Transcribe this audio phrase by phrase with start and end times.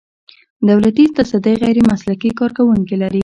[0.67, 3.19] دولتي تصدۍ غیر مسلکي کارکوونکي لري.